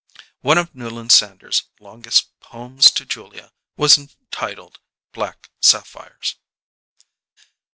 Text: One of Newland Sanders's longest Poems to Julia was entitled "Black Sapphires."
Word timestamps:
One 0.39 0.57
of 0.57 0.73
Newland 0.73 1.11
Sanders's 1.11 1.65
longest 1.79 2.31
Poems 2.39 2.89
to 2.89 3.05
Julia 3.05 3.51
was 3.77 3.99
entitled 3.99 4.79
"Black 5.11 5.51
Sapphires." 5.59 6.37